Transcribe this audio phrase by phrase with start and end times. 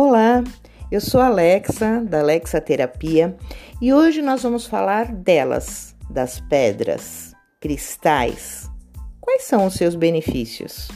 [0.00, 0.44] Olá,
[0.92, 3.36] eu sou Alexa, da Alexa Terapia,
[3.82, 8.70] e hoje nós vamos falar delas, das pedras, cristais.
[9.20, 10.86] Quais são os seus benefícios?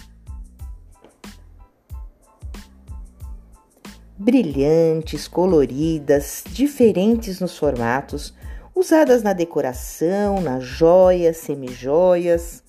[4.16, 8.32] Brilhantes, coloridas, diferentes nos formatos,
[8.72, 12.62] usadas na decoração, nas joias, semijoias.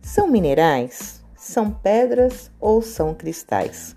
[0.00, 1.20] São minerais?
[1.34, 3.96] São pedras ou são cristais?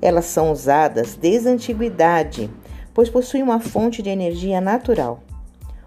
[0.00, 2.50] Elas são usadas desde a antiguidade,
[2.92, 5.22] pois possuem uma fonte de energia natural.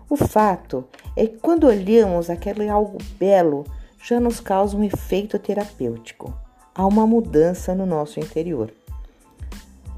[0.09, 3.65] O fato é que quando olhamos aquele algo belo,
[4.03, 6.33] já nos causa um efeito terapêutico.
[6.73, 8.73] Há uma mudança no nosso interior.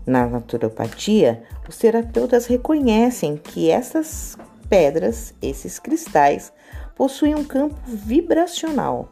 [0.05, 6.51] Na naturopatia, os terapeutas reconhecem que essas pedras, esses cristais,
[6.95, 9.09] possuem um campo vibracional,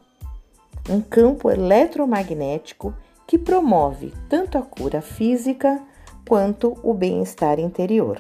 [0.90, 2.94] um campo eletromagnético
[3.30, 5.80] que promove tanto a cura física
[6.28, 8.20] quanto o bem-estar interior.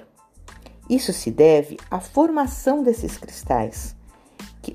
[0.88, 3.96] Isso se deve à formação desses cristais,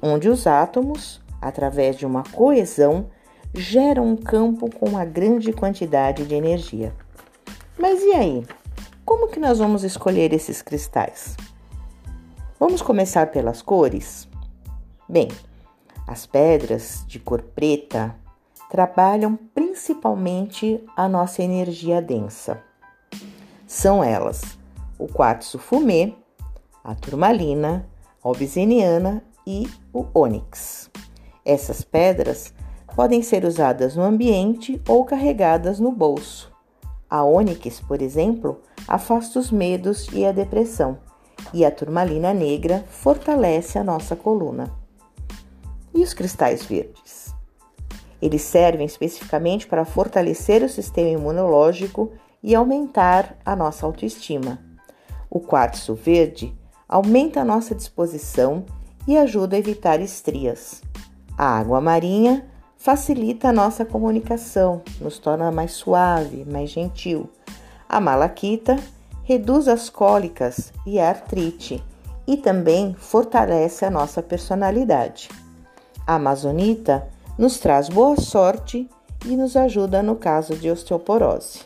[0.02, 3.10] onde os átomos, através de uma coesão,
[3.54, 6.92] geram um campo com uma grande quantidade de energia.
[7.78, 8.44] Mas e aí?
[9.04, 11.36] Como que nós vamos escolher esses cristais?
[12.58, 14.28] Vamos começar pelas cores?
[15.08, 15.28] Bem,
[16.08, 18.16] as pedras de cor preta,
[18.70, 22.62] trabalham principalmente a nossa energia densa.
[23.66, 24.58] São elas
[24.98, 26.14] o quartzo fumê,
[26.82, 27.88] a turmalina,
[28.22, 30.90] a obsidiana e o ônix.
[31.44, 32.54] Essas pedras
[32.94, 36.52] podem ser usadas no ambiente ou carregadas no bolso.
[37.10, 40.98] A ônix, por exemplo, afasta os medos e a depressão,
[41.52, 44.72] e a turmalina negra fortalece a nossa coluna.
[45.92, 47.33] E os cristais verdes?
[48.24, 54.58] Eles servem especificamente para fortalecer o sistema imunológico e aumentar a nossa autoestima.
[55.28, 56.58] O quartzo verde
[56.88, 58.64] aumenta a nossa disposição
[59.06, 60.80] e ajuda a evitar estrias.
[61.36, 62.46] A água marinha
[62.78, 67.28] facilita a nossa comunicação, nos torna mais suave, mais gentil.
[67.86, 68.78] A malaquita
[69.22, 71.84] reduz as cólicas e a artrite
[72.26, 75.28] e também fortalece a nossa personalidade.
[76.06, 78.88] A amazonita nos traz boa sorte
[79.24, 81.60] e nos ajuda no caso de osteoporose.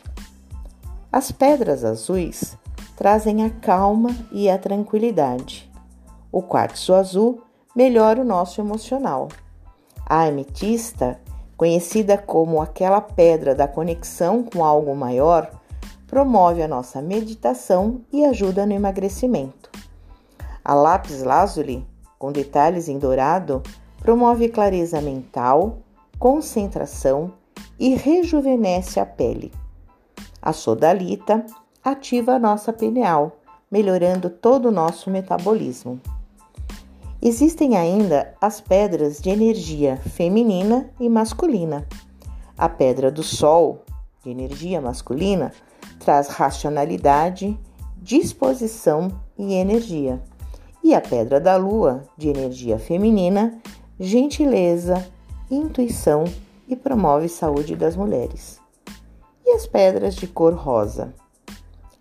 [1.11, 2.57] As pedras azuis
[2.95, 5.71] trazem a calma e a tranquilidade.
[6.31, 7.41] O quartzo azul
[7.75, 9.29] melhora o nosso emocional.
[10.05, 11.19] A ametista,
[11.55, 15.49] conhecida como aquela pedra da conexão com algo maior,
[16.07, 19.69] promove a nossa meditação e ajuda no emagrecimento.
[20.65, 21.87] A lápis lazuli,
[22.17, 23.61] com detalhes em dourado,
[24.09, 25.83] promove clareza mental,
[26.17, 27.31] concentração
[27.79, 29.51] e rejuvenesce a pele.
[30.41, 31.45] A sodalita
[31.83, 33.37] ativa a nossa pineal,
[33.69, 36.01] melhorando todo o nosso metabolismo.
[37.21, 41.87] Existem ainda as pedras de energia feminina e masculina.
[42.57, 43.83] A pedra do Sol,
[44.23, 45.53] de energia masculina,
[45.99, 47.55] traz racionalidade,
[47.95, 50.19] disposição e energia.
[50.83, 53.61] E a pedra da Lua, de energia feminina,
[53.99, 55.05] gentileza,
[55.51, 56.23] intuição
[56.67, 58.59] e promove saúde das mulheres.
[59.45, 61.13] E as pedras de cor rosa?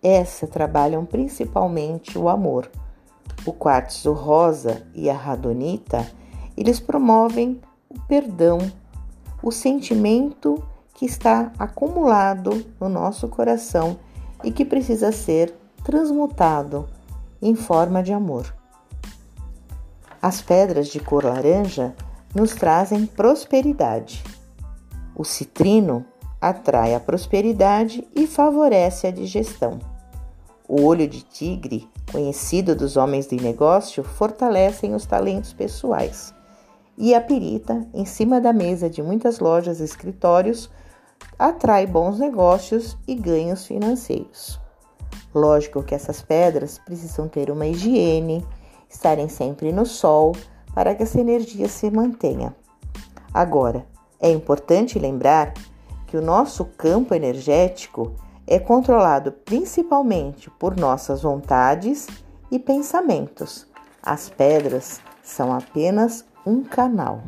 [0.01, 2.71] Essas trabalham principalmente o amor.
[3.45, 6.07] O quartzo rosa e a radonita,
[6.57, 8.59] eles promovem o perdão,
[9.43, 10.63] o sentimento
[10.95, 13.99] que está acumulado no nosso coração
[14.45, 16.89] e que precisa ser transmutado
[17.41, 18.58] em forma de amor.
[20.21, 21.95] As pedras de cor laranja
[22.35, 24.23] nos trazem prosperidade.
[25.15, 26.05] O citrino
[26.41, 29.79] atrai a prosperidade e favorece a digestão.
[30.69, 36.35] O olho de tigre, conhecido dos homens de negócio, fortalecem os talentos pessoais.
[36.97, 40.69] E a pirita, em cima da mesa de muitas lojas e escritórios,
[41.39, 44.61] atrai bons negócios e ganhos financeiros.
[45.33, 48.45] Lógico que essas pedras precisam ter uma higiene,
[48.89, 50.33] estarem sempre no sol
[50.75, 52.55] para que essa energia se mantenha.
[53.33, 53.87] Agora,
[54.21, 55.53] é importante lembrar
[56.07, 58.15] que o nosso campo energético
[58.47, 62.07] é controlado principalmente por nossas vontades
[62.51, 63.67] e pensamentos.
[64.03, 67.23] As pedras são apenas um canal.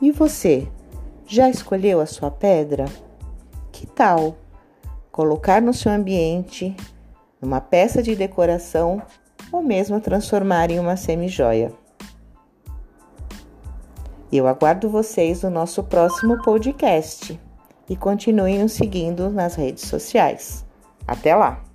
[0.00, 0.68] E você,
[1.26, 2.84] já escolheu a sua pedra?
[3.72, 4.36] Que tal
[5.10, 6.76] colocar no seu ambiente,
[7.40, 9.02] numa peça de decoração
[9.54, 11.72] ou mesmo transformar em uma semijoia.
[14.32, 17.40] Eu aguardo vocês no nosso próximo podcast.
[17.88, 20.64] e continuem nos seguindo nas redes sociais.
[21.06, 21.73] Até lá!